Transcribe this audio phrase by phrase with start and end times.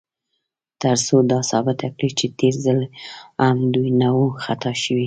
[0.81, 2.79] تر څو دا ثابته کړي، چې تېر ځل
[3.45, 4.99] هم دوی نه و خطا شوي.